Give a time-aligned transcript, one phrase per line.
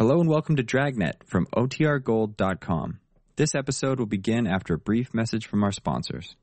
[0.00, 3.00] Hello and welcome to Dragnet from OTRGold.com.
[3.36, 6.36] This episode will begin after a brief message from our sponsors.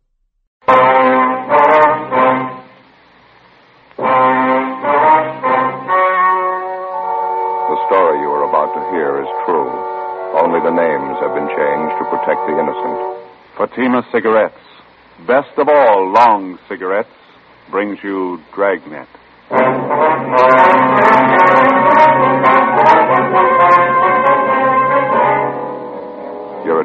[0.68, 0.76] The
[7.88, 9.74] story you are about to hear is true.
[10.38, 13.00] Only the names have been changed to protect the innocent.
[13.58, 14.62] Fatima Cigarettes,
[15.26, 17.10] best of all long cigarettes,
[17.72, 19.08] brings you Dragnet.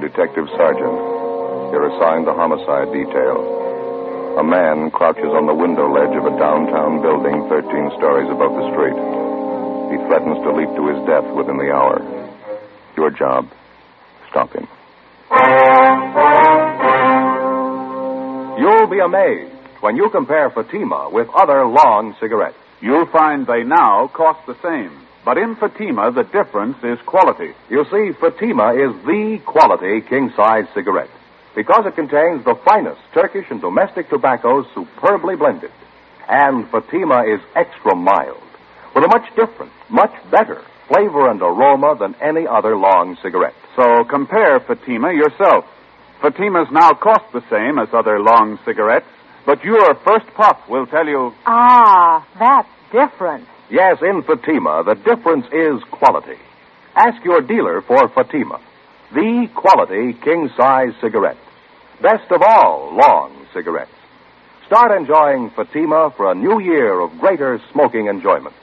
[0.02, 0.98] Detective sergeant.
[1.70, 3.38] You're assigned the homicide detail.
[4.34, 7.70] A man crouches on the window ledge of a downtown building 13
[8.02, 8.98] stories above the street.
[9.94, 12.02] He threatens to leap to his death within the hour.
[12.96, 13.46] Your job,
[14.28, 14.66] stop him.
[18.58, 22.58] You'll be amazed when you compare Fatima with other long cigarettes.
[22.80, 25.06] You'll find they now cost the same.
[25.24, 27.52] But in Fatima, the difference is quality.
[27.70, 31.10] You see, Fatima is the quality king size cigarette
[31.54, 35.70] because it contains the finest Turkish and domestic tobaccos superbly blended.
[36.28, 38.42] And Fatima is extra mild
[38.94, 43.54] with a much different, much better flavor and aroma than any other long cigarette.
[43.76, 45.64] So compare Fatima yourself.
[46.20, 49.06] Fatimas now cost the same as other long cigarettes,
[49.46, 53.46] but your first puff will tell you Ah, that's different.
[53.72, 56.36] Yes, in Fatima, the difference is quality.
[56.94, 58.60] Ask your dealer for Fatima,
[59.14, 61.38] the quality king size cigarette.
[62.02, 63.90] Best of all long cigarettes.
[64.66, 68.54] Start enjoying Fatima for a new year of greater smoking enjoyment.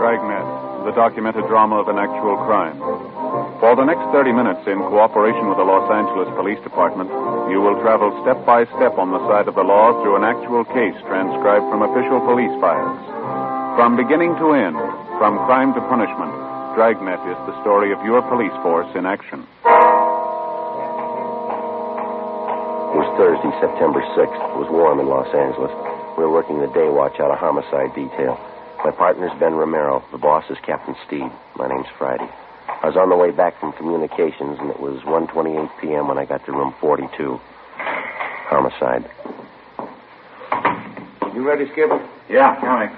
[0.00, 3.15] Dragnet, the documented drama of an actual crime.
[3.56, 7.08] For the next 30 minutes, in cooperation with the Los Angeles Police Department,
[7.48, 10.60] you will travel step by step on the side of the law through an actual
[10.76, 13.00] case transcribed from official police files.
[13.80, 14.76] From beginning to end,
[15.16, 16.36] from crime to punishment,
[16.76, 19.40] Dragnet is the story of your police force in action.
[22.92, 24.36] It was Thursday, September 6th.
[24.52, 25.72] It was warm in Los Angeles.
[26.20, 28.36] We were working the day watch out of homicide detail.
[28.84, 30.04] My partner's Ben Romero.
[30.12, 31.32] The boss is Captain Steed.
[31.56, 32.28] My name's Friday.
[32.82, 36.08] I was on the way back from communications, and it was 1.28 p.m.
[36.08, 37.40] when I got to room 42.
[38.48, 39.10] Homicide.
[41.34, 42.06] You ready, Skipper?
[42.28, 42.90] Yeah, coming.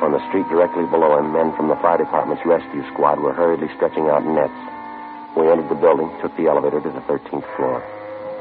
[0.00, 3.68] On the street directly below him, men from the fire department's rescue squad were hurriedly
[3.76, 4.56] stretching out nets.
[5.36, 7.84] We entered the building, took the elevator to the 13th floor.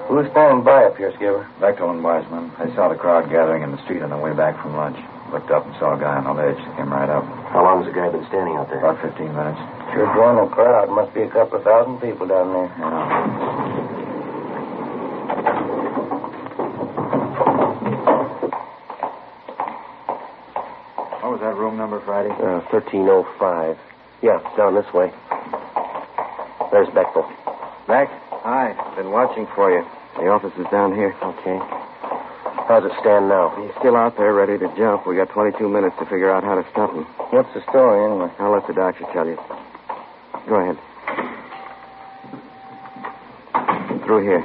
[0.08, 1.44] Who's standing by up here, Skipper?
[1.60, 2.48] Bechtel and Wiseman.
[2.64, 4.96] I saw the crowd gathering in the street on the way back from lunch.
[5.36, 6.64] Looked up and saw a guy on the ledge.
[6.80, 7.43] Came right up.
[7.54, 8.80] How long has the guy been standing out there?
[8.82, 9.62] About 15 minutes.
[9.94, 10.90] Sure drawing a crowd.
[10.90, 12.70] Must be a couple of thousand people down there.
[12.82, 14.04] Yeah.
[21.22, 22.32] What was that room number, Friday?
[22.32, 23.78] Uh, 1305.
[24.22, 25.12] Yeah, down this way.
[26.72, 27.24] There's Bechtel.
[27.88, 28.10] Mac?
[28.44, 28.74] Hi.
[28.96, 29.86] Been watching for you.
[30.18, 31.14] The office is down here.
[31.22, 31.60] Okay.
[32.74, 33.54] How's it stand now?
[33.62, 35.06] He's still out there ready to jump.
[35.06, 37.06] We got 22 minutes to figure out how to stop him.
[37.30, 38.34] What's the story, anyway?
[38.40, 39.38] I'll let the doctor tell you.
[40.50, 40.82] Go ahead.
[44.10, 44.42] Through here.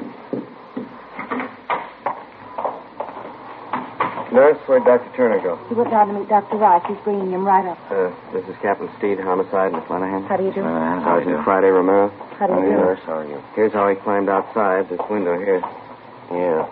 [4.28, 5.08] Nurse, where'd Dr.
[5.16, 5.56] Turner go?
[5.70, 6.58] He went down to meet Dr.
[6.58, 6.84] Rice.
[6.86, 7.78] He's bringing him right up.
[7.88, 10.28] Uh, this is Captain Steed, homicide, Miss Lenahan.
[10.28, 10.60] How do you do?
[10.60, 11.42] Uh, how do you do?
[11.44, 12.10] Friday Romero.
[12.36, 12.76] How do you do?
[12.76, 13.42] Nurse, how are you?
[13.56, 15.64] Here's how he climbed outside this window here.
[16.30, 16.69] Yeah.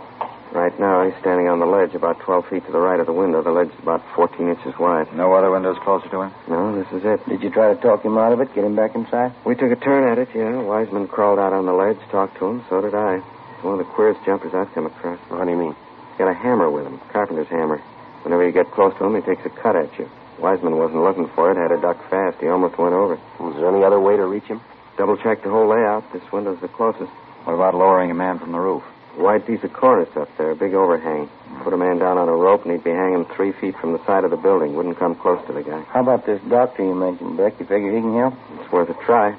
[0.53, 3.13] Right now, he's standing on the ledge about 12 feet to the right of the
[3.13, 3.43] window.
[3.43, 5.13] The ledge is about 14 inches wide.
[5.15, 6.33] No other windows closer to him?
[6.49, 7.21] No, this is it.
[7.29, 9.35] Did you try to talk him out of it, get him back inside?
[9.45, 10.57] We took a turn at it, yeah.
[10.63, 12.65] Wiseman crawled out on the ledge, talked to him.
[12.71, 13.17] So did I.
[13.17, 15.19] It's one of the queerest jumpers I've come across.
[15.29, 15.75] What do you mean?
[15.75, 17.83] He's got a hammer with him, carpenter's hammer.
[18.23, 20.09] Whenever you get close to him, he takes a cut at you.
[20.39, 22.41] Wiseman wasn't looking for it, had to duck fast.
[22.41, 23.19] He almost went over.
[23.41, 24.61] Was there any other way to reach him?
[24.97, 26.11] Double checked the whole layout.
[26.13, 27.11] This window's the closest.
[27.45, 28.83] What about lowering a man from the roof?
[29.17, 31.29] Wide piece of cornice up there, big overhang.
[31.65, 34.05] Put a man down on a rope, and he'd be hanging three feet from the
[34.05, 34.75] side of the building.
[34.77, 35.81] Wouldn't come close to the guy.
[35.89, 37.59] How about this doctor you mentioned, Beck?
[37.59, 38.35] You figure he can help?
[38.61, 39.31] It's worth a try.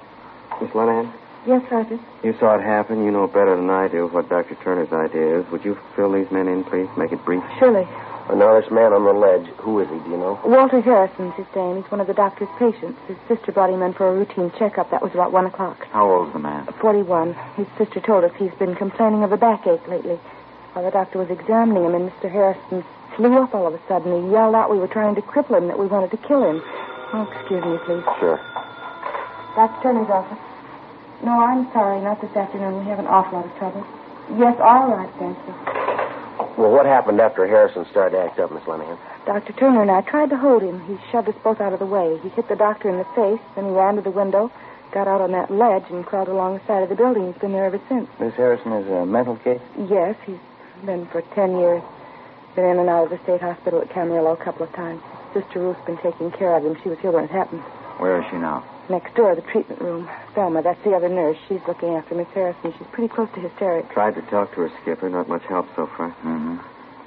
[0.62, 1.12] Miss Lenahan,
[1.46, 2.02] Yes, Sergeant.
[2.24, 3.06] you saw it happen.
[3.06, 4.56] You know better than I do what Dr.
[4.64, 5.52] Turner's idea is.
[5.52, 6.90] Would you fill these men in, please?
[6.98, 7.44] Make it brief.
[7.60, 7.88] Surely.
[8.28, 10.40] Now, this man on the ledge, who is he, do you know?
[10.46, 11.82] Walter Harrison's his name.
[11.82, 13.00] He's one of the doctor's patients.
[13.08, 14.92] His sister brought him in for a routine checkup.
[14.92, 15.88] That was about one o'clock.
[15.92, 16.68] How old's the man?
[16.80, 17.34] 41.
[17.56, 20.20] His sister told us he's been complaining of a backache lately.
[20.74, 22.30] While the doctor was examining him, and Mr.
[22.30, 22.84] Harrison
[23.16, 24.12] flew up all of a sudden.
[24.26, 26.62] He yelled out we were trying to cripple him, that we wanted to kill him.
[27.14, 28.06] Oh, excuse me, please.
[28.20, 28.38] Sure.
[29.56, 29.82] Dr.
[29.82, 30.38] Turner's office.
[31.24, 32.02] No, I'm sorry.
[32.02, 32.84] Not this afternoon.
[32.84, 33.88] We have an awful lot of trouble.
[34.38, 35.77] Yes, all right, thank you.
[36.58, 38.98] Well, what happened after Harrison started to act up, Miss Lenahan?
[39.26, 39.54] Dr.
[39.54, 40.82] Turner and I tried to hold him.
[40.88, 42.18] He shoved us both out of the way.
[42.24, 44.52] He hit the doctor in the face, then he ran to the window,
[44.92, 47.32] got out on that ledge, and crawled along the side of the building.
[47.32, 48.10] He's been there ever since.
[48.20, 49.62] Miss Harrison is a mental case?
[49.88, 50.40] Yes, he's
[50.84, 51.84] been for ten years.
[52.56, 55.04] Been in and out of the state hospital at Camarillo a couple of times.
[55.34, 56.76] Sister Ruth's been taking care of him.
[56.82, 57.62] She was here when it happened.
[58.02, 58.64] Where is she now?
[58.90, 60.10] Next door, the treatment room.
[60.34, 61.38] Thelma, that's the other nurse.
[61.50, 62.74] She's looking after Miss Harrison.
[62.78, 63.92] She's pretty close to hysterics.
[63.94, 65.10] Tried to talk to her, Skipper.
[65.10, 66.12] Not much help so far.
[66.24, 66.58] Mm-hmm.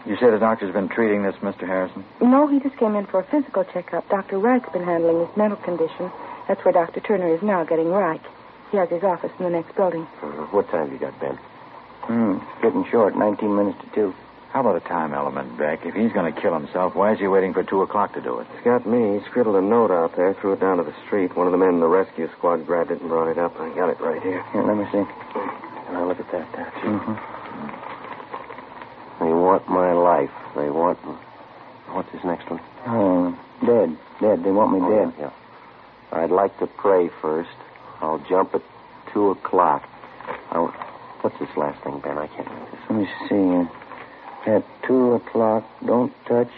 [0.09, 1.67] You say the doctor's been treating this Mr.
[1.67, 2.05] Harrison?
[2.21, 4.09] No, he just came in for a physical checkup.
[4.09, 4.38] Dr.
[4.38, 6.11] Reich's been handling his mental condition.
[6.49, 7.00] That's where Dr.
[7.00, 8.23] Turner is now, getting Reich.
[8.71, 10.06] He has his office in the next building.
[10.23, 11.37] Uh, what time have you got, Ben?
[12.03, 13.17] Hmm, it's getting short.
[13.17, 14.15] 19 minutes to 2.
[14.52, 15.87] How about a time element, Beck?
[15.87, 18.41] If he's going to kill himself, why is he waiting for 2 o'clock to do
[18.41, 18.49] it?
[18.52, 19.19] It's got me.
[19.19, 21.37] He scribbled a note out there, threw it down to the street.
[21.37, 23.55] One of the men in the rescue squad grabbed it and brought it up.
[23.61, 24.43] I got it right here.
[24.50, 25.06] Here, let me see.
[25.06, 26.99] Can I look at that, there, too?
[26.99, 27.14] Mm-hmm.
[29.25, 30.32] They want my life.
[30.56, 30.99] They want...
[31.94, 32.61] What's this next one?
[32.87, 33.97] Oh, dead.
[34.20, 34.43] Dead.
[34.43, 35.14] They want me Oh, dead.
[35.17, 36.19] Yeah, yeah.
[36.19, 37.55] I'd like to pray first.
[38.00, 38.62] I'll jump at
[39.12, 39.88] 2 o'clock.
[40.50, 40.75] I'll...
[41.20, 42.19] What's this last thing, Ben?
[42.19, 42.81] I can't read this.
[42.88, 43.69] Let me see.
[44.47, 46.51] At 2 o'clock, don't touch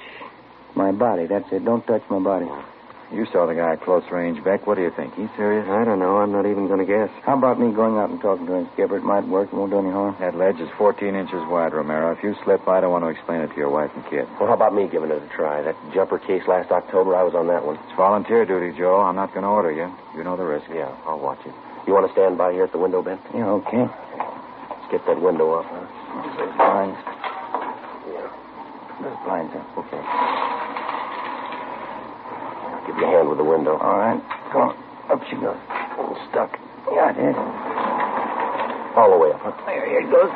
[0.74, 1.26] my body.
[1.26, 1.64] That's it.
[1.64, 2.46] Don't touch my body.
[3.12, 4.66] You saw the guy at close range, Beck.
[4.66, 5.12] What do you think?
[5.14, 5.68] He's serious?
[5.68, 6.16] I don't know.
[6.16, 7.10] I'm not even going to guess.
[7.28, 8.96] How about me going out and talking to him, Skipper?
[8.96, 9.52] It might work.
[9.52, 10.16] It won't do any harm.
[10.18, 12.16] That ledge is 14 inches wide, Romero.
[12.16, 14.24] If you slip, I don't want to explain it to your wife and kid.
[14.40, 15.60] Well, how about me giving it a try?
[15.60, 17.76] That jumper case last October, I was on that one.
[17.76, 19.02] It's volunteer duty, Joe.
[19.02, 19.92] I'm not going to order you.
[20.16, 20.64] You know the risk.
[20.72, 21.52] Yeah, I'll watch you.
[21.86, 23.18] You want to stand by here at the window, Ben?
[23.34, 23.84] Yeah, okay.
[23.84, 25.84] Let's get that window up, huh?
[26.38, 26.96] Those blinds.
[26.96, 27.21] Yeah.
[29.02, 29.66] Those blinds up.
[29.78, 30.02] Okay.
[32.86, 33.76] Give you a hand with the window.
[33.78, 34.20] All right.
[34.52, 34.74] Come on.
[35.10, 35.58] Up she goes.
[35.70, 36.50] I'm stuck.
[36.92, 37.36] Yeah, it is.
[38.96, 39.52] All the way up, huh?
[39.66, 40.30] There, here it goes.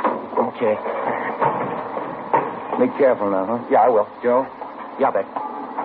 [0.57, 0.75] Okay.
[2.81, 3.61] Be careful now, huh?
[3.71, 4.09] Yeah, I will.
[4.23, 4.45] Joe,
[4.99, 5.27] Yeah, Beck.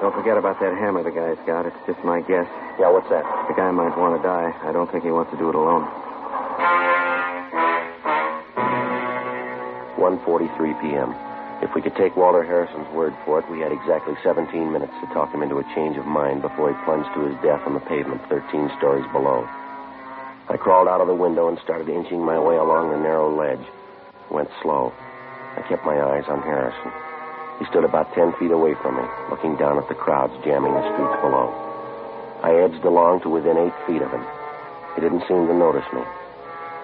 [0.02, 1.66] don't forget about that hammer the guy's got.
[1.66, 2.48] It's just my guess.
[2.80, 3.24] Yeah, what's that?
[3.48, 4.52] The guy might want to die.
[4.64, 5.86] I don't think he wants to do it alone.
[10.00, 11.14] 1.43 p.m.
[11.62, 15.08] If we could take Walter Harrison's word for it, we had exactly 17 minutes to
[15.14, 17.86] talk him into a change of mind before he plunged to his death on the
[17.86, 19.46] pavement 13 stories below.
[20.50, 23.62] I crawled out of the window and started inching my way along the narrow ledge.
[24.32, 24.92] Went slow.
[25.56, 26.92] I kept my eyes on Harrison.
[27.60, 30.82] He stood about 10 feet away from me, looking down at the crowds jamming the
[30.82, 31.54] streets below.
[32.42, 34.26] I edged along to within eight feet of him.
[34.96, 36.02] He didn't seem to notice me.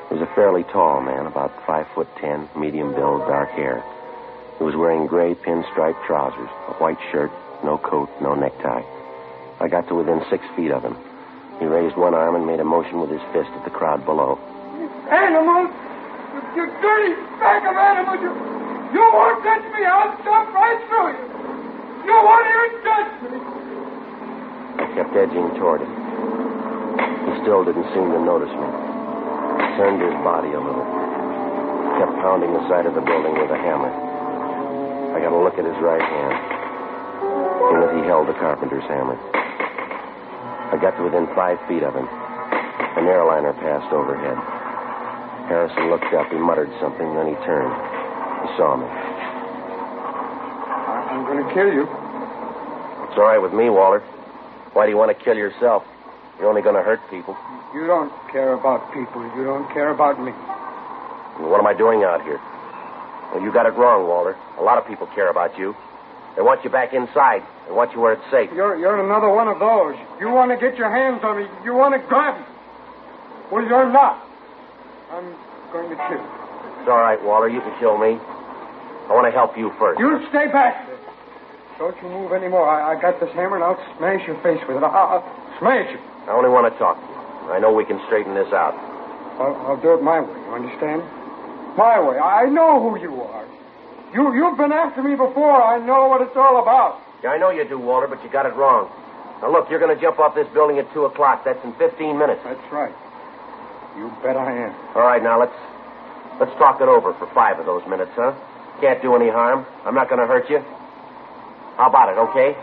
[0.10, 3.84] He was a fairly tall man, about five foot ten, medium build, dark hair.
[4.58, 7.32] He was wearing gray pinstripe trousers, a white shirt,
[7.64, 8.82] no coat, no necktie.
[9.62, 10.98] I got to within six feet of him.
[11.60, 14.38] He raised one arm and made a motion with his fist at the crowd below.
[15.10, 15.70] Animals!
[16.58, 18.22] You dirty bag of animals!
[18.22, 18.34] You,
[18.98, 19.82] you won't touch me!
[19.86, 21.26] I'll stomp right through you!
[22.10, 23.38] You won't even touch me!
[24.78, 25.94] I kept edging toward him.
[27.30, 28.70] He still didn't seem to notice me.
[28.70, 30.86] He turned his body a little.
[32.02, 34.07] Kept pounding the side of the building with a hammer.
[35.14, 36.36] I got a look at his right hand.
[37.72, 39.16] In it, he held the carpenter's hammer.
[40.74, 42.08] I got to within five feet of him.
[42.08, 44.36] An airliner passed overhead.
[45.48, 46.28] Harrison looked up.
[46.28, 47.72] He muttered something, then he turned.
[48.44, 48.88] He saw me.
[51.08, 51.88] I'm going to kill you.
[53.08, 54.04] It's all right with me, Walter.
[54.74, 55.84] Why do you want to kill yourself?
[56.38, 57.36] You're only going to hurt people.
[57.74, 59.24] You don't care about people.
[59.36, 60.32] You don't care about me.
[61.48, 62.40] What am I doing out here?
[63.38, 64.34] Well, you got it wrong, Walter.
[64.58, 65.78] A lot of people care about you.
[66.34, 67.46] They want you back inside.
[67.70, 68.50] They want you where it's safe.
[68.50, 69.94] You're, you're another one of those.
[70.18, 71.46] You want to get your hands on me.
[71.62, 72.46] You want to grab me.
[73.54, 74.26] Well, you're not.
[75.14, 75.38] I'm
[75.70, 76.30] going to kill you.
[76.82, 77.46] It's all right, Walter.
[77.46, 78.18] You can kill me.
[78.18, 80.02] I want to help you first.
[80.02, 80.90] You stay back.
[81.78, 82.66] Don't you move anymore.
[82.66, 84.84] I, I got this hammer and I'll smash your face with it.
[84.84, 85.26] I'll, I'll
[85.62, 86.02] smash you.
[86.26, 87.54] I only want to talk to you.
[87.54, 88.74] I know we can straighten this out.
[89.38, 90.34] I'll, I'll do it my way.
[90.34, 91.06] You understand?
[91.78, 92.18] My way.
[92.18, 93.46] I know who you are.
[94.14, 95.62] You, you've been after me before.
[95.62, 97.00] I know what it's all about.
[97.24, 98.90] Yeah, I know you do, Walter, but you got it wrong.
[99.42, 101.46] Now, look, you're going to jump off this building at 2 o'clock.
[101.46, 102.42] That's in 15 minutes.
[102.44, 102.94] That's right.
[103.98, 104.74] You bet I am.
[104.96, 105.54] All right, now, let's
[106.40, 108.34] let's talk it over for five of those minutes, huh?
[108.82, 109.66] Can't do any harm.
[109.86, 110.60] I'm not going to hurt you.
[111.78, 112.54] How about it, okay?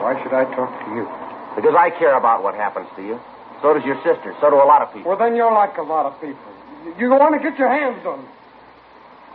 [0.00, 1.08] Why should I talk to you?
[1.56, 3.20] Because I care about what happens to you.
[3.62, 4.34] So does your sister.
[4.40, 5.08] So do a lot of people.
[5.08, 6.53] Well, then you're like a lot of people.
[6.98, 8.28] You want to get your hands on me.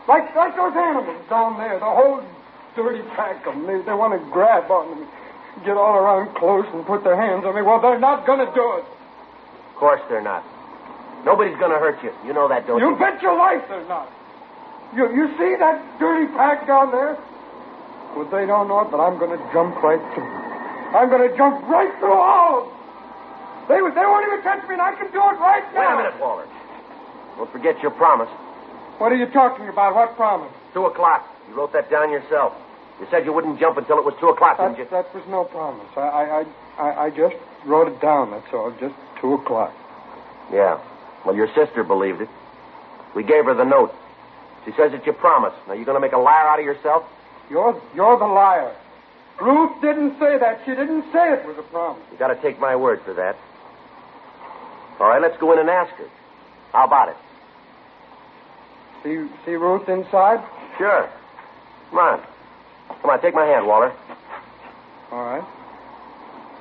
[0.07, 2.21] Like, like those animals down there, the whole
[2.75, 3.65] dirty pack of them.
[3.67, 5.05] They, they want to grab on me,
[5.65, 7.61] get all around close and put their hands on me.
[7.61, 8.85] Well, they're not going to do it.
[8.85, 10.43] Of course they're not.
[11.25, 12.13] Nobody's going to hurt you.
[12.25, 12.89] You know that, don't you?
[12.89, 14.09] You bet your life they're not.
[14.95, 17.17] You, you see that dirty pack down there?
[18.15, 20.25] Well, they don't know it, but I'm going to jump right through.
[20.97, 22.75] I'm going to jump right through all of them.
[23.69, 25.77] They, they won't even touch me, and I can do it right now.
[25.77, 26.49] Wait a minute, Walter.
[27.39, 28.27] Don't forget your promise.
[28.99, 29.95] What are you talking about?
[29.95, 30.51] What promise?
[30.73, 31.23] Two o'clock.
[31.47, 32.51] You wrote that down yourself.
[32.99, 34.91] You said you wouldn't jump until it was two o'clock, That, didn't you?
[34.91, 35.87] that was no promise.
[35.95, 36.45] I, I,
[36.77, 38.75] I, I, just wrote it down, that's all.
[38.77, 39.71] Just two o'clock.
[40.51, 40.83] Yeah.
[41.25, 42.27] Well, your sister believed it.
[43.15, 43.95] We gave her the note.
[44.65, 45.53] She says it's your promise.
[45.65, 47.07] Now, you going to make a liar out of yourself?
[47.49, 48.75] You're, you're the liar.
[49.39, 50.59] Ruth didn't say that.
[50.65, 52.03] She didn't say it was a promise.
[52.11, 53.37] You got to take my word for that.
[54.99, 56.09] All right, let's go in and ask her.
[56.73, 57.15] How about it?
[59.03, 59.15] See,
[59.45, 60.43] see Ruth inside?
[60.77, 61.09] Sure.
[61.89, 62.21] Come on.
[63.01, 63.93] Come on, take my hand, Walter.
[65.11, 65.45] All right.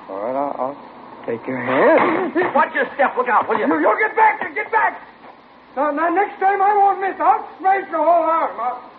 [0.09, 0.79] All right, I'll, I'll
[1.27, 2.33] take your hand.
[2.55, 3.17] Watch your step.
[3.17, 3.67] Look out, will you?
[3.67, 4.55] You, you get back there.
[4.55, 5.03] Get back.
[5.77, 7.15] Now, now, next time I won't miss.
[7.21, 8.57] I'll smash your whole arm.
[8.61, 8.91] I'll...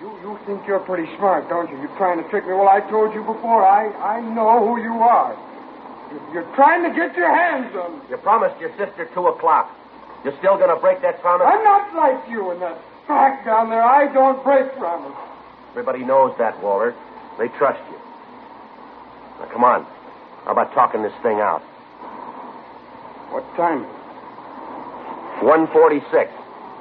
[0.00, 1.76] You, you think you're pretty smart, don't you?
[1.78, 2.52] You're trying to trick me.
[2.54, 3.64] Well, I told you before.
[3.64, 5.36] I, I know who you are.
[6.10, 8.04] You- You're trying to get your hands on me.
[8.10, 9.70] You promised your sister two o'clock.
[10.24, 11.46] You're still going to break that promise?
[11.48, 13.82] I'm not like you and that pack down there.
[13.82, 15.16] I don't break promises.
[15.70, 16.94] Everybody knows that, Walter.
[17.38, 17.96] They trust you.
[19.40, 19.84] Now, come on.
[20.44, 21.62] How about talking this thing out?
[23.32, 23.84] What time?
[25.44, 26.30] 146.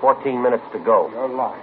[0.01, 1.09] 14 minutes to go.
[1.11, 1.61] You're lying.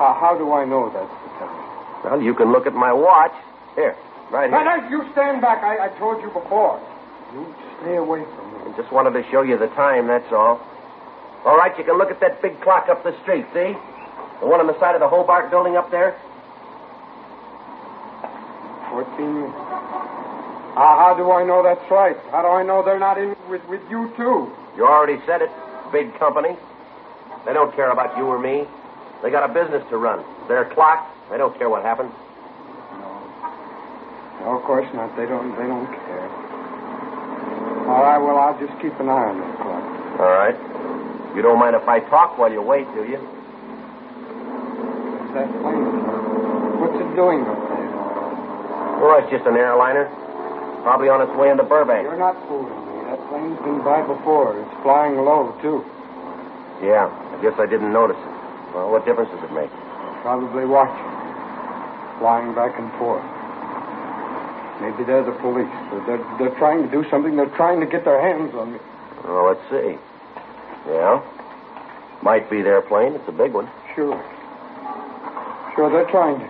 [0.00, 1.56] How, how do I know that's the time?
[2.04, 3.32] Well, you can look at my watch.
[3.76, 3.94] Here,
[4.32, 4.80] right Now, here.
[4.80, 5.62] now, you stand back.
[5.62, 6.80] I, I told you before.
[7.34, 8.49] You stay away from me.
[8.66, 10.60] I just wanted to show you the time, that's all.
[11.44, 13.72] All right, you can look at that big clock up the street, see?
[14.40, 16.18] The one on the side of the Hobart building up there?
[18.90, 19.54] Fourteen minutes.
[20.74, 22.16] How, how do I know that's right?
[22.30, 24.52] How do I know they're not in with, with you, too?
[24.76, 25.50] You already said it.
[25.92, 26.56] Big company.
[27.44, 28.66] They don't care about you or me.
[29.22, 30.24] They got a business to run.
[30.48, 31.08] Their clock.
[31.30, 32.12] They don't care what happens.
[32.92, 33.08] No.
[34.40, 35.16] No, of course not.
[35.16, 35.50] They don't.
[35.56, 36.49] They don't care.
[37.90, 38.18] All right.
[38.22, 39.82] Well, I'll just keep an eye on that clock.
[40.22, 40.54] All right.
[41.34, 43.18] You don't mind if I talk while you wait, do you?
[45.18, 45.86] What's that plane?
[46.78, 47.90] What's it doing up there?
[49.02, 50.06] Well, it's just an airliner.
[50.86, 52.06] Probably on its way into Burbank.
[52.06, 52.94] You're not fooling me.
[53.10, 54.54] That plane's been by before.
[54.58, 55.82] It's flying low too.
[56.82, 58.34] Yeah, I guess I didn't notice it.
[58.72, 59.70] Well, what difference does it make?
[60.22, 61.10] Probably watching.
[62.22, 63.24] Flying back and forth.
[64.80, 65.68] Maybe they're the police.
[66.06, 67.36] They're, they're, trying to do something.
[67.36, 68.78] They're trying to get their hands on me.
[69.24, 69.98] Well, let's see.
[70.88, 71.20] Yeah.
[72.22, 73.12] Might be their plane.
[73.14, 73.68] It's a big one.
[73.94, 74.16] Sure.
[75.76, 76.48] Sure, they're trying to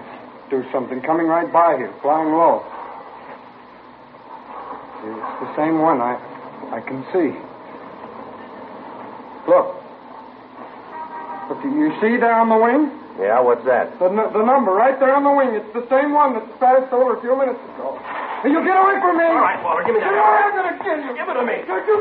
[0.48, 1.00] do something.
[1.02, 2.64] Coming right by here, flying low.
[5.02, 6.00] It's the same one.
[6.00, 6.14] I,
[6.70, 7.34] I can see.
[9.48, 9.74] Look.
[11.48, 12.92] Look, you see there on the wing?
[13.18, 13.98] Yeah, what's that?
[13.98, 15.54] The, n- the number right there on the wing.
[15.54, 17.98] It's the same one that passed over a few minutes ago.
[18.44, 19.24] You get away from me!
[19.24, 20.10] All right, Walter, give me that.
[20.10, 21.12] You know I'm going to kill you.
[21.12, 21.60] Give it to me.
[21.68, 21.96] Don't you,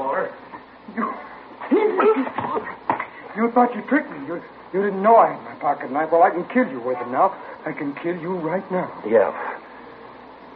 [0.00, 0.32] Walter.
[0.96, 1.04] you,
[3.36, 4.26] you thought you tricked me.
[4.26, 6.10] You, you didn't know I had my pocket knife.
[6.10, 7.36] Well, I can kill you with it now.
[7.66, 8.90] I can kill you right now.
[9.06, 9.30] Yeah.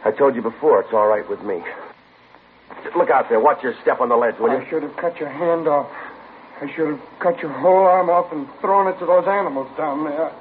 [0.03, 1.61] I told you before, it's all right with me.
[2.95, 3.39] Look out there.
[3.39, 4.57] Watch your step on the ledge, will you?
[4.57, 5.91] I should have cut your hand off.
[6.61, 10.05] I should have cut your whole arm off and thrown it to those animals down
[10.05, 10.33] there.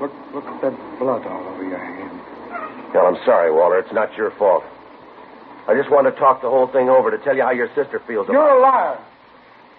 [0.00, 2.20] Look, look, at that blood all over your hand.
[2.94, 3.78] Well, I'm sorry, Walter.
[3.78, 4.64] It's not your fault.
[5.68, 8.00] I just wanted to talk the whole thing over to tell you how your sister
[8.08, 8.40] feels about it.
[8.40, 8.98] You're a liar.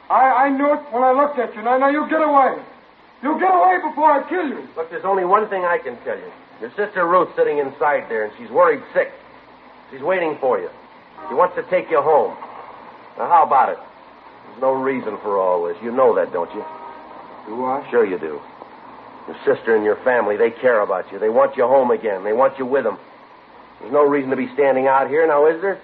[0.09, 1.63] I, I knew it when I looked at you.
[1.63, 2.61] Now, now, you get away.
[3.23, 4.67] You get away before I kill you.
[4.77, 6.31] Look, there's only one thing I can tell you.
[6.61, 9.11] Your sister Ruth's sitting inside there, and she's worried sick.
[9.89, 10.69] She's waiting for you.
[11.29, 12.37] She wants to take you home.
[13.17, 13.79] Now, how about it?
[14.49, 15.77] There's no reason for all this.
[15.81, 16.63] You know that, don't you?
[17.47, 17.87] Do I?
[17.89, 18.39] Sure you do.
[19.27, 21.19] Your sister and your family, they care about you.
[21.19, 22.23] They want you home again.
[22.23, 22.97] They want you with them.
[23.79, 25.79] There's no reason to be standing out here now, is there?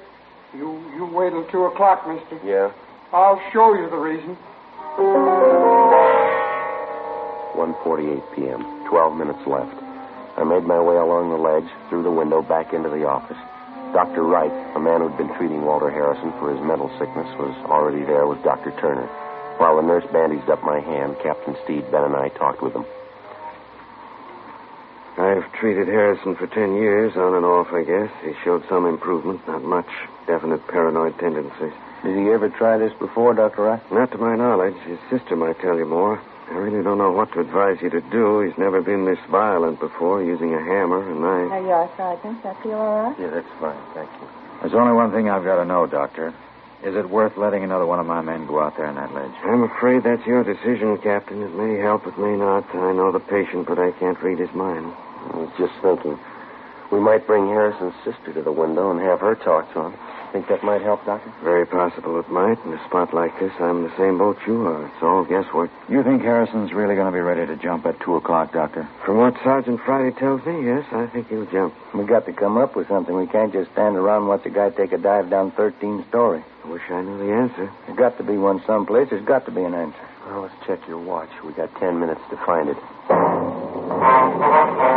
[0.53, 2.39] You you wait till two o'clock, mister.
[2.45, 2.71] Yeah.
[3.13, 4.37] I'll show you the reason.
[7.55, 8.61] 1.48 p.m.
[8.89, 9.75] Twelve minutes left.
[10.37, 13.37] I made my way along the ledge, through the window, back into the office.
[13.93, 14.23] Dr.
[14.23, 18.27] Wright, a man who'd been treating Walter Harrison for his mental sickness, was already there
[18.27, 18.71] with Dr.
[18.79, 19.07] Turner.
[19.57, 22.85] While the nurse bandaged up my hand, Captain Steed, Ben, and I talked with him.
[25.17, 28.11] I've treated Harrison for ten years, on and off, I guess.
[28.23, 29.89] He showed some improvement, not much.
[30.27, 31.73] Definite paranoid tendencies.
[32.03, 33.63] Did he ever try this before, Dr.
[33.63, 33.91] Wright?
[33.91, 34.77] Not to my knowledge.
[34.85, 36.21] His sister might tell you more.
[36.51, 38.41] I really don't know what to advise you to do.
[38.41, 41.49] He's never been this violent before, using a hammer, and knife.
[41.49, 42.43] There you are, Sergeant.
[42.43, 43.19] That feel all right?
[43.19, 43.81] Yeah, that's fine.
[43.95, 44.27] Thank you.
[44.61, 46.33] There's only one thing I've got to know, Doctor.
[46.85, 49.33] Is it worth letting another one of my men go out there on that ledge?
[49.43, 51.41] I'm afraid that's your decision, Captain.
[51.41, 52.69] It may help, it may not.
[52.75, 54.93] I know the patient, but I can't read his mind.
[55.33, 56.17] I was just thinking.
[56.91, 59.93] We might bring Harrison's sister to the window and have her talk to him.
[60.31, 61.31] Think that might help, Doctor?
[61.43, 62.59] Very possible it might.
[62.65, 64.85] In a spot like this, I'm in the same boat you are.
[64.85, 65.71] It's all guesswork.
[65.89, 68.87] You think Harrison's really going to be ready to jump at 2 o'clock, Doctor?
[69.05, 71.73] From what Sergeant Friday tells me, yes, I think he'll jump.
[71.93, 73.15] We got to come up with something.
[73.15, 76.43] We can't just stand around and watch a guy take a dive down 13 story.
[76.63, 77.71] I wish I knew the answer.
[77.85, 79.09] There's got to be one someplace.
[79.09, 80.07] There's got to be an answer.
[80.25, 81.29] Well, let's check your watch.
[81.45, 82.77] We got ten minutes to find it.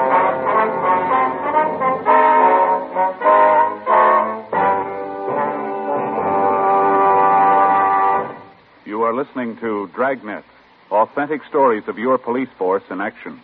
[9.30, 10.42] listening to Dragnet,
[10.90, 13.40] authentic stories of your police force in action.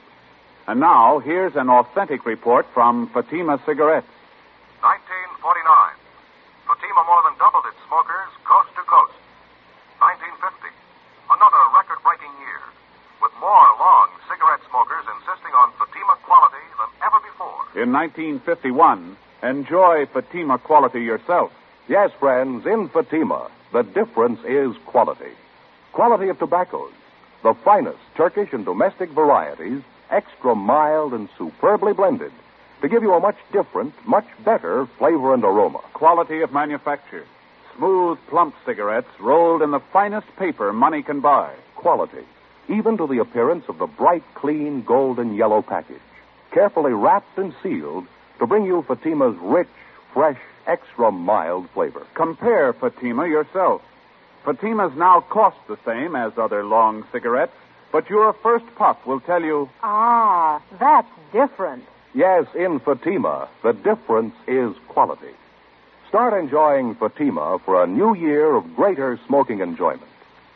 [0.67, 4.11] And now, here's an authentic report from Fatima Cigarettes.
[4.83, 5.63] 1949.
[6.67, 9.15] Fatima more than doubled its smokers coast to coast.
[10.03, 10.75] 1950.
[11.31, 12.63] Another record breaking year.
[13.23, 17.63] With more long cigarette smokers insisting on Fatima quality than ever before.
[17.79, 19.15] In 1951,
[19.47, 21.55] enjoy Fatima quality yourself.
[21.87, 25.31] Yes, friends, in Fatima, the difference is quality.
[25.97, 26.93] Quality of tobaccos.
[27.43, 29.81] The finest Turkish and domestic varieties,
[30.11, 32.33] extra mild and superbly blended,
[32.83, 35.79] to give you a much different, much better flavor and aroma.
[35.95, 37.25] Quality of manufacture.
[37.75, 41.55] Smooth, plump cigarettes rolled in the finest paper money can buy.
[41.77, 42.27] Quality,
[42.69, 45.97] even to the appearance of the bright, clean, golden yellow package.
[46.51, 48.07] Carefully wrapped and sealed
[48.39, 49.67] to bring you Fatima's rich,
[50.13, 52.07] fresh, extra mild flavor.
[52.13, 53.81] Compare Fatima yourself.
[54.47, 57.53] Fatimas now cost the same as other long cigarettes,
[57.91, 61.83] but your first puff will tell you, Ah, that's different.
[62.15, 65.35] Yes, in Fatima, the difference is quality.
[66.09, 70.03] Start enjoying Fatima for a new year of greater smoking enjoyment.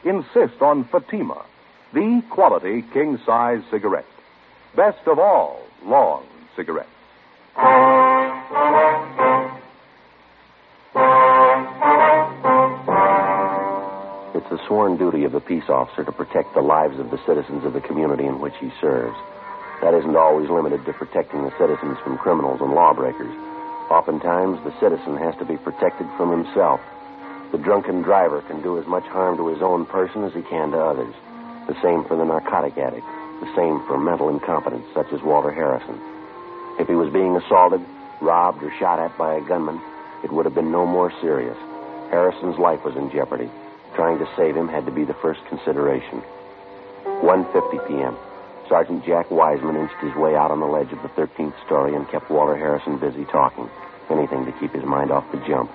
[0.04, 1.44] Insist on Fatima,
[1.92, 4.06] the quality king size cigarette.
[4.76, 6.24] Best of all, long
[6.54, 6.88] cigarettes.
[14.50, 17.72] The sworn duty of the peace officer to protect the lives of the citizens of
[17.72, 19.14] the community in which he serves.
[19.80, 23.32] That isn't always limited to protecting the citizens from criminals and lawbreakers.
[23.88, 26.80] Oftentimes, the citizen has to be protected from himself.
[27.52, 30.72] The drunken driver can do as much harm to his own person as he can
[30.72, 31.14] to others.
[31.70, 33.06] The same for the narcotic addict.
[33.40, 35.98] The same for mental incompetence, such as Walter Harrison.
[36.78, 37.80] If he was being assaulted,
[38.20, 39.80] robbed, or shot at by a gunman,
[40.22, 41.56] it would have been no more serious.
[42.10, 43.50] Harrison's life was in jeopardy.
[44.00, 46.22] Trying to save him had to be the first consideration.
[47.20, 48.16] 1.50 p.m.
[48.66, 52.08] Sergeant Jack Wiseman inched his way out on the ledge of the 13th story and
[52.08, 53.68] kept Walter Harrison busy talking.
[54.08, 55.70] Anything to keep his mind off the jump.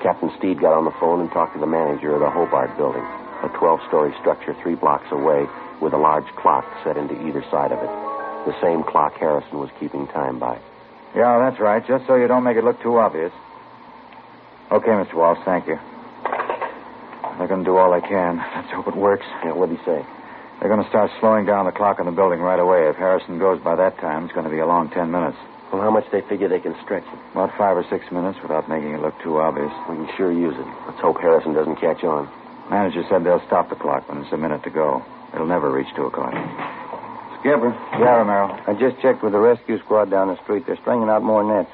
[0.00, 3.04] Captain Steed got on the phone and talked to the manager of the Hobart building,
[3.44, 5.44] a 12-story structure three blocks away
[5.82, 7.92] with a large clock set into either side of it.
[8.48, 10.58] The same clock Harrison was keeping time by.
[11.14, 13.32] Yeah, that's right, just so you don't make it look too obvious.
[14.72, 15.12] Okay, Mr.
[15.12, 15.78] Walsh, thank you.
[17.38, 18.38] They're going to do all they can.
[18.38, 19.26] Let's hope it works.
[19.44, 20.00] Yeah, what'd he say?
[20.60, 22.88] They're going to start slowing down the clock in the building right away.
[22.88, 25.36] If Harrison goes by that time, it's going to be a long ten minutes.
[25.72, 27.18] Well, how much they figure they can stretch it?
[27.32, 29.70] About five or six minutes without making it look too obvious.
[29.90, 30.68] We can sure use it.
[30.86, 32.30] Let's hope Harrison doesn't catch on.
[32.70, 35.04] Manager said they'll stop the clock when it's a minute to go.
[35.34, 36.32] It'll never reach two o'clock.
[37.40, 37.70] Skipper.
[38.00, 38.48] Yeah, Romero.
[38.66, 40.64] I just checked with the rescue squad down the street.
[40.66, 41.70] They're stringing out more nets.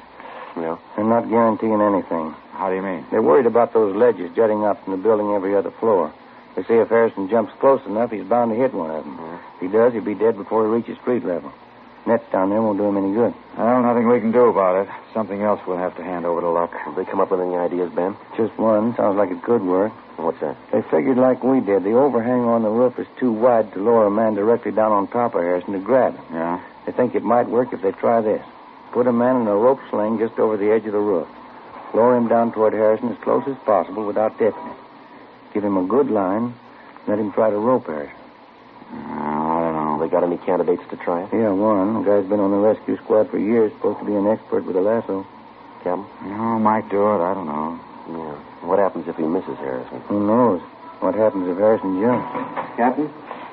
[0.57, 0.77] Yeah.
[0.95, 2.35] They're not guaranteeing anything.
[2.53, 3.05] How do you mean?
[3.11, 6.13] They're worried about those ledges jutting up from the building every other floor.
[6.55, 9.17] They say if Harrison jumps close enough, he's bound to hit one of them.
[9.17, 9.55] Mm-hmm.
[9.55, 11.51] If he does, he'll be dead before he reaches street level.
[12.05, 13.33] Nets down there won't do him any good.
[13.57, 14.89] Well, nothing we can do about it.
[15.13, 16.71] Something else we'll have to hand over to Luck.
[16.73, 18.15] Have they come up with any ideas, Ben?
[18.35, 18.95] Just one.
[18.95, 19.93] Sounds like it could work.
[20.17, 20.57] What's that?
[20.71, 21.83] They figured like we did.
[21.83, 25.07] The overhang on the roof is too wide to lower a man directly down on
[25.07, 26.25] top of Harrison to grab him.
[26.33, 26.61] Yeah?
[26.85, 28.45] They think it might work if they try this.
[28.91, 31.27] Put a man in a rope sling just over the edge of the roof.
[31.93, 34.75] Lower him down toward Harrison as close as possible without tipping him.
[35.53, 36.55] Give him a good line.
[37.07, 38.15] Let him try to rope Harrison.
[38.89, 39.97] Mm, I don't know.
[40.01, 41.29] They got any candidates to try it?
[41.31, 42.03] Yeah, one.
[42.03, 43.71] The guy's been on the rescue squad for years.
[43.73, 45.25] Supposed to be an expert with a lasso.
[45.83, 46.05] Captain?
[46.29, 47.21] No, might do it.
[47.21, 47.79] I don't know.
[48.09, 48.67] Yeah.
[48.67, 50.01] What happens if he misses Harrison?
[50.07, 50.61] Who knows?
[50.99, 52.25] What happens if Harrison jumps?
[52.77, 53.11] Captain?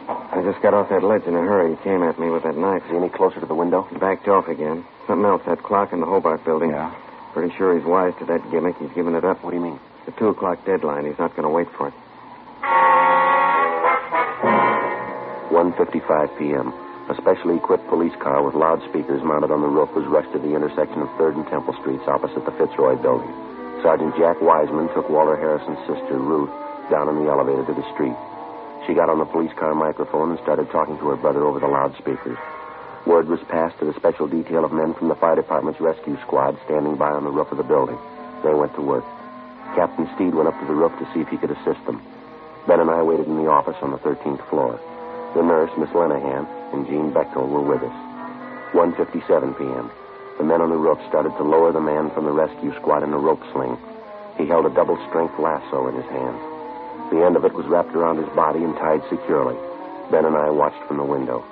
[0.09, 1.76] I just got off that ledge in a hurry.
[1.76, 2.85] He came at me with that knife.
[2.85, 3.83] Is he any closer to the window?
[3.90, 4.85] He backed off again.
[5.07, 6.70] Something else, that clock in the Hobart building.
[6.70, 6.94] Yeah.
[7.33, 8.77] Pretty sure he's wise to that gimmick.
[8.79, 9.43] He's given it up.
[9.45, 9.79] What do you mean?
[10.07, 11.07] The two o'clock deadline.
[11.07, 11.95] He's not going to wait for it.
[15.51, 16.73] 1.55 p.m.
[17.11, 20.55] A specially equipped police car with loudspeakers mounted on the roof was rushed to the
[20.55, 23.31] intersection of 3rd and Temple Streets opposite the Fitzroy building.
[23.83, 26.51] Sergeant Jack Wiseman took Walter Harrison's sister, Ruth,
[26.90, 28.14] down in the elevator to the street.
[28.87, 31.66] She got on the police car microphone and started talking to her brother over the
[31.66, 32.38] loudspeakers.
[33.06, 36.58] Word was passed to the special detail of men from the fire department's rescue squad
[36.66, 37.96] standing by on the roof of the building.
[38.44, 39.04] They went to work.
[39.74, 42.02] Captain Steed went up to the roof to see if he could assist them.
[42.66, 44.78] Ben and I waited in the office on the 13th floor.
[45.34, 47.96] The nurse, Miss Lenahan, and Jean Bechtel were with us.
[48.72, 49.90] 1.57 p.m.
[50.38, 53.12] The men on the roof started to lower the man from the rescue squad in
[53.12, 53.78] a rope sling.
[54.36, 56.36] He held a double-strength lasso in his hand.
[57.10, 59.56] The end of it was wrapped around his body and tied securely.
[60.10, 61.44] Ben and I watched from the window.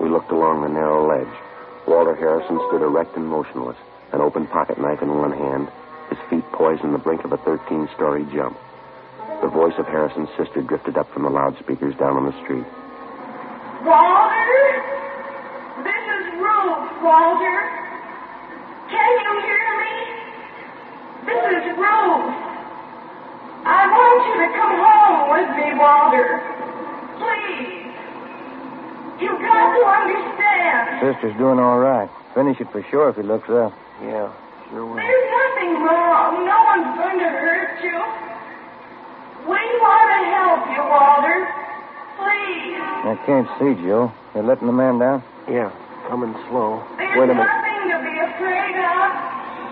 [0.00, 1.34] We looked along the narrow ledge.
[1.86, 3.76] Walter Harrison stood erect and motionless,
[4.12, 5.68] an open pocket knife in one hand,
[6.08, 8.56] his feet poised on the brink of a 13-story jump.
[9.42, 12.64] The voice of Harrison's sister drifted up from the loudspeakers down on the street.
[13.84, 14.64] Walter?
[15.84, 17.58] This is Ruth, Walter.
[18.88, 19.96] Can you hear me?
[21.28, 22.32] This is Ruth.
[23.66, 26.40] I want you to come home with me, Walter.
[27.20, 27.83] Please.
[29.20, 31.00] You've got to understand.
[31.14, 32.10] Sister's doing all right.
[32.34, 33.72] Finish it for sure if he looks up.
[34.02, 34.32] Yeah,
[34.70, 34.96] sure will.
[34.96, 36.42] There's nothing wrong.
[36.44, 37.98] No one's going to hurt you.
[39.46, 41.38] We want to help you, Walter.
[42.18, 42.80] Please.
[43.06, 44.10] I can't see, Joe.
[44.34, 45.22] They're letting the man down?
[45.46, 45.70] Yeah,
[46.08, 46.82] coming slow.
[46.98, 47.44] There's Wait a minute.
[47.46, 49.06] nothing to be afraid of.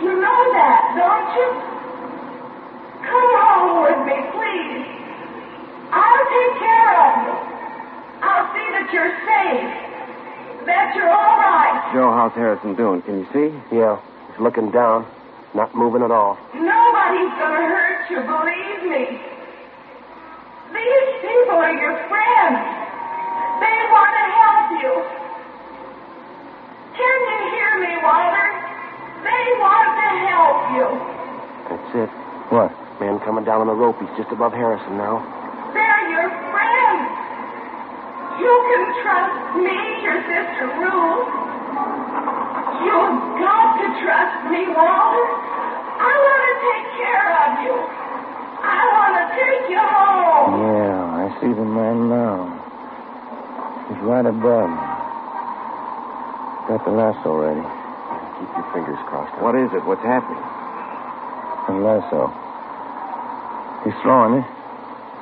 [0.07, 1.48] You know that, don't you?
[3.02, 4.87] Come home with me, please.
[5.90, 7.52] I'll take care of you.
[8.53, 10.67] I'll see that you're safe.
[10.69, 11.88] That you're all right.
[11.97, 13.01] Joe, how's Harrison doing?
[13.03, 13.49] Can you see?
[13.73, 13.97] Yeah,
[14.29, 15.09] he's looking down,
[15.57, 16.37] not moving at all.
[16.53, 19.17] Nobody's gonna hurt you, believe me.
[20.69, 22.61] These people are your friends.
[23.57, 24.93] They want to help you.
[26.93, 28.49] Can you hear me, Walter?
[29.25, 30.87] They want to help you.
[31.73, 32.11] That's it.
[32.53, 32.69] What?
[33.01, 33.97] Man coming down on the rope.
[33.97, 35.41] He's just above Harrison now.
[38.38, 38.40] They're your friends.
[38.40, 41.29] You can trust me, your sister Ruth.
[42.83, 45.27] You've got to trust me, Walter.
[46.01, 47.77] I want to take care of you.
[48.62, 50.51] I want to take you home.
[50.62, 52.40] Yeah, I see the man now.
[53.88, 54.87] He's right above me.
[56.68, 57.66] Got the lasso ready.
[58.38, 59.35] Keep your fingers crossed.
[59.42, 59.85] What is it?
[59.85, 60.42] What's happening?
[61.68, 62.31] The lasso.
[63.85, 64.47] He's throwing it.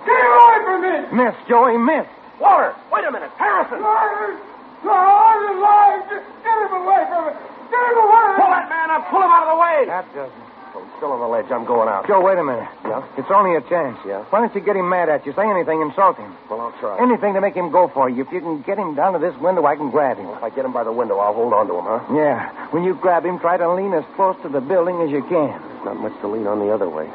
[0.05, 1.25] Get away from me!
[1.25, 2.07] Miss, Joey, miss.
[2.41, 3.31] Walter, wait a minute.
[3.37, 3.81] Harrison!
[3.85, 4.41] Liars!
[4.83, 6.03] Liars and lies!
[6.09, 7.33] Get him away from me!
[7.69, 8.29] Get him away!
[8.41, 9.03] Pull that man up.
[9.13, 9.85] Pull him out of the way.
[9.87, 10.49] That doesn't.
[10.71, 11.51] He's still on the ledge.
[11.51, 12.07] I'm going out.
[12.07, 12.69] Joe, wait a minute.
[12.85, 13.03] Yeah?
[13.19, 13.99] It's only a chance.
[14.07, 14.23] Yeah?
[14.31, 15.35] Why don't you get him mad at you?
[15.35, 16.33] Say anything, insult him.
[16.49, 16.97] Well, I'll try.
[17.03, 18.23] Anything to make him go for you.
[18.23, 20.31] If you can get him down to this window, I can grab him.
[20.31, 22.15] If I get him by the window, I'll hold on to him, huh?
[22.15, 22.49] Yeah.
[22.71, 25.61] When you grab him, try to lean as close to the building as you can.
[25.85, 27.11] Not much to lean on the other way.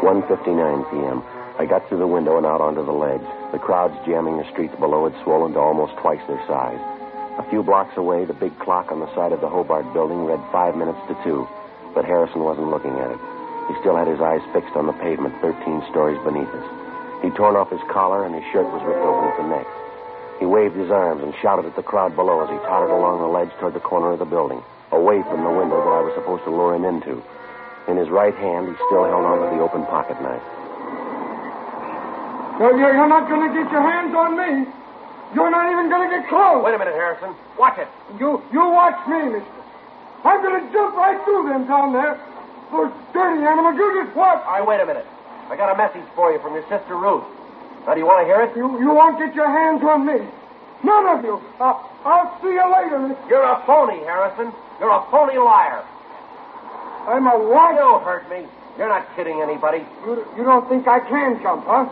[0.00, 1.22] 1.59 p.m.
[1.58, 3.26] I got through the window and out onto the ledge.
[3.50, 6.78] The crowds jamming the streets below had swollen to almost twice their size.
[7.42, 10.38] A few blocks away, the big clock on the side of the Hobart building read
[10.54, 11.48] five minutes to two,
[11.94, 13.18] but Harrison wasn't looking at it.
[13.66, 16.68] He still had his eyes fixed on the pavement 13 stories beneath us.
[17.26, 19.66] He'd torn off his collar and his shirt was ripped open at the neck.
[20.38, 23.26] He waved his arms and shouted at the crowd below as he tottered along the
[23.26, 24.62] ledge toward the corner of the building,
[24.94, 27.18] away from the window that I was supposed to lure him into.
[27.90, 30.42] In his right hand, he still held onto the open pocket knife.
[32.58, 34.66] You're, you're, you're not going to get your hands on me.
[35.34, 36.64] You're not even going to get close.
[36.64, 37.36] Wait a minute, Harrison.
[37.58, 37.86] Watch it.
[38.18, 39.62] You, you watch me, mister.
[40.24, 42.18] I'm going to jump right through them down there.
[42.72, 43.78] Those dirty animals.
[43.78, 44.42] You just watch.
[44.42, 45.06] All right, wait a minute.
[45.48, 47.24] I got a message for you from your sister Ruth.
[47.86, 48.56] Now, do you want to hear it?
[48.56, 50.18] You, you won't get your hands on me.
[50.82, 51.40] None of you.
[51.60, 53.18] Uh, I'll see you later, Miss.
[53.30, 54.52] You're a phony, Harrison.
[54.80, 55.84] You're a phony liar.
[57.06, 57.78] I'm a what?
[57.78, 58.48] You heard me.
[58.76, 59.86] You're not kidding anybody.
[60.04, 61.86] You, you don't think I can jump, huh?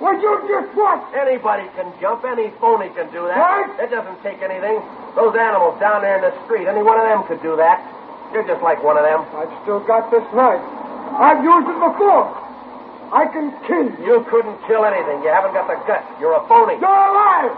[0.00, 1.02] Well, you just what?
[1.14, 2.24] Anybody can jump.
[2.24, 3.38] Any phony can do that.
[3.38, 3.80] What?
[3.80, 4.80] It doesn't take anything.
[5.14, 7.84] Those animals down there in the street, any one of them could do that.
[8.32, 9.20] You're just like one of them.
[9.36, 10.62] I've still got this knife.
[11.20, 12.32] I've used it before.
[13.12, 14.00] I can kill you.
[14.08, 15.20] You couldn't kill anything.
[15.20, 16.08] You haven't got the guts.
[16.16, 16.80] You're a phony.
[16.80, 17.52] You're a liar.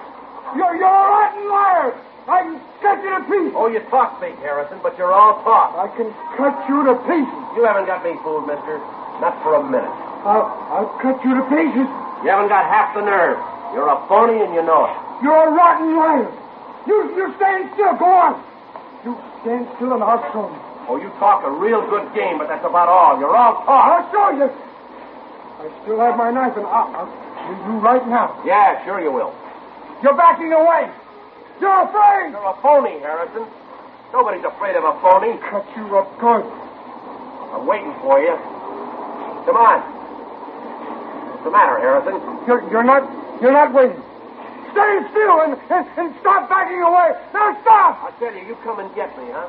[0.59, 1.95] You're, you're a rotten liar.
[2.27, 3.55] I can cut you to pieces.
[3.55, 5.79] Oh, you talk big, Harrison, but you're all talk.
[5.79, 7.43] I can cut you to pieces.
[7.55, 8.83] You haven't got me fooled, mister.
[9.23, 9.95] Not for a minute.
[10.27, 11.87] I'll, I'll cut you to pieces.
[12.25, 13.37] You haven't got half the nerve.
[13.77, 14.97] You're a phony and you know it.
[15.21, 16.33] You're a rotten liar.
[16.89, 17.93] You, you stand still.
[18.01, 18.41] Go on.
[19.05, 19.13] You
[19.45, 20.61] stand still and I'll show you.
[20.89, 23.21] Oh, you talk a real good game, but that's about all.
[23.21, 23.85] You're all talk.
[23.93, 24.49] I'll show you.
[24.49, 28.41] I still have my knife and I'll, I'll kill you right now.
[28.45, 29.37] Yeah, sure you will.
[30.01, 30.89] You're backing away.
[31.61, 32.33] You're afraid.
[32.33, 33.45] You're a phony, Harrison.
[34.17, 35.37] Nobody's afraid of a phony.
[35.53, 36.45] Cut you up good.
[37.53, 38.33] I'm waiting for you.
[39.45, 39.94] Come on.
[41.45, 42.17] What's the matter, Harrison?
[42.49, 43.05] You're, you're not
[43.45, 44.01] you're not waiting.
[44.73, 47.13] Stay still and, and, and stop backing away.
[47.37, 48.01] Now stop.
[48.01, 49.45] I tell you, you come and get me, huh?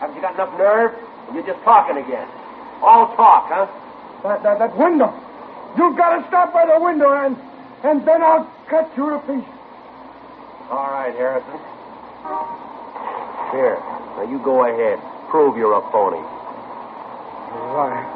[0.00, 0.96] Haven't you got enough nerve?
[1.28, 2.24] Or you're just talking again.
[2.80, 3.68] All talk, huh?
[4.24, 5.12] That, that, that window.
[5.76, 7.36] You've got to stop by the window and
[7.84, 9.44] and then I'll cut you to pieces.
[10.72, 11.60] All right, Harrison.
[13.52, 13.76] Here.
[14.16, 15.04] Now you go ahead.
[15.28, 16.16] Prove you're a phony.
[17.52, 18.08] All right.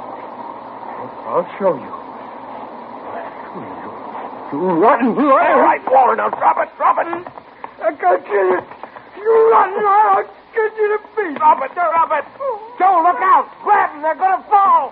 [1.29, 2.02] I'll show you.
[3.53, 3.61] You,
[4.53, 5.53] you rotten liar.
[5.53, 7.07] All right, Walter, now drop it, drop it.
[7.83, 8.61] I can't kill you.
[9.21, 10.09] You rotten liar.
[10.17, 11.37] I'll cut you to pieces.
[11.37, 12.25] Drop it, drop it.
[12.79, 13.49] Joe, look out.
[13.63, 14.03] Grab them.
[14.03, 14.91] They're going to fall.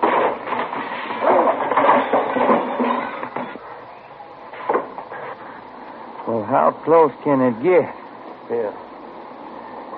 [6.28, 7.88] Well, how close can it get?
[8.48, 8.72] Here.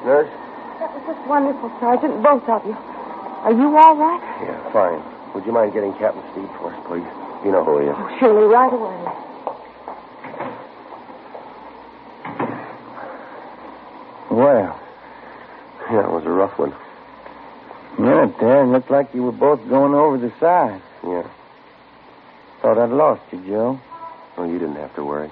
[0.05, 0.31] Nurse?
[0.79, 2.23] That was just wonderful, Sergeant.
[2.23, 2.73] Both of you.
[2.73, 4.23] Are you all right?
[4.43, 5.03] Yeah, fine.
[5.35, 7.22] Would you mind getting Captain Steed for us, please?
[7.45, 7.95] You know who he is.
[7.97, 9.19] Oh, surely, right away.
[14.31, 14.81] Well,
[15.91, 16.73] Yeah, it was a rough one.
[17.99, 20.81] Yeah, there, it looked like you were both going over the side.
[21.05, 21.29] Yeah.
[22.63, 23.81] Thought I'd lost you, Joe.
[24.39, 25.31] Oh, you didn't have to worry.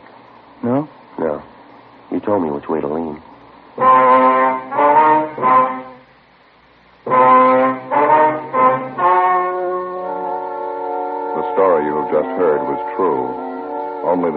[0.63, 0.89] No?
[1.19, 1.43] No.
[2.13, 3.23] You told me which way to lean.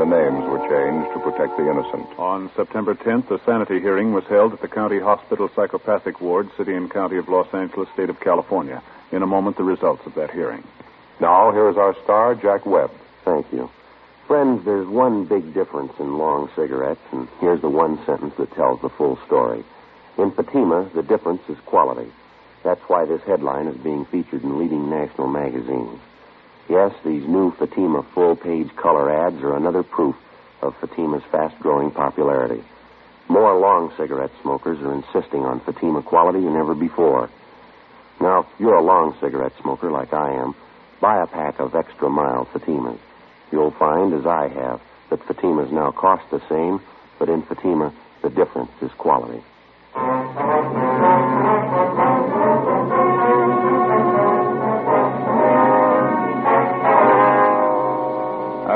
[0.03, 2.19] The names were changed to protect the innocent.
[2.19, 6.73] On September 10th, a sanity hearing was held at the County Hospital Psychopathic Ward, City
[6.73, 8.83] and County of Los Angeles, State of California.
[9.13, 10.61] In a moment, the results of that hearing.
[11.21, 12.91] Now, here is our star, Jack Webb.
[13.23, 13.69] Thank you.
[14.27, 18.81] Friends, there's one big difference in long cigarettes, and here's the one sentence that tells
[18.81, 19.63] the full story.
[20.17, 22.11] In Fatima, the difference is quality.
[22.61, 25.97] That's why this headline is being featured in leading national magazines.
[26.69, 30.15] Yes, these new Fatima full page color ads are another proof
[30.61, 32.63] of Fatima's fast growing popularity.
[33.27, 37.29] More long cigarette smokers are insisting on Fatima quality than ever before.
[38.21, 40.55] Now, if you're a long cigarette smoker like I am,
[41.01, 42.99] buy a pack of extra mild Fatimas.
[43.51, 46.81] You'll find, as I have, that Fatimas now cost the same,
[47.19, 49.43] but in Fatima, the difference is quality.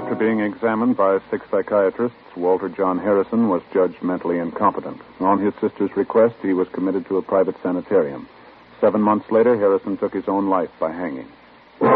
[0.08, 5.02] After being examined by six psychiatrists, Walter John Harrison was judged mentally incompetent.
[5.20, 8.26] On his sister's request, he was committed to a private sanitarium.
[8.80, 11.28] Seven months later, Harrison took his own life by hanging.
[11.82, 11.90] You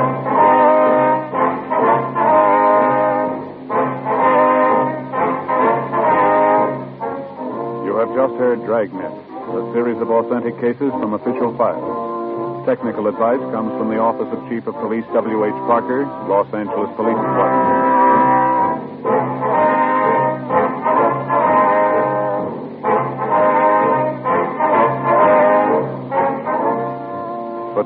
[7.96, 12.66] have just heard Dragnet, a series of authentic cases from official files.
[12.66, 15.54] Technical advice comes from the Office of Chief of Police W.H.
[15.66, 17.81] Parker, Los Angeles Police Department.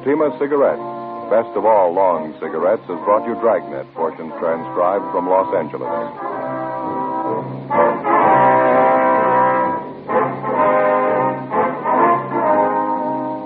[0.06, 0.86] Fatima Cigarettes,
[1.34, 5.90] best of all long cigarettes, has brought you Dragnet, portions transcribed from Los Angeles.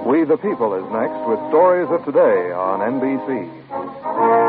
[0.05, 4.48] We the People is next with stories of today on NBC.